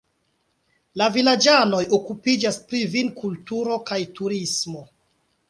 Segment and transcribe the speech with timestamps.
[1.01, 4.85] La vilaĝanoj okupiĝas pri vinkulturo kaj turismo.